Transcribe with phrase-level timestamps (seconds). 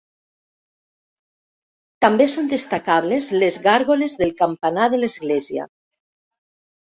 [2.05, 5.69] També són destacables les gàrgoles del campanar de l'església.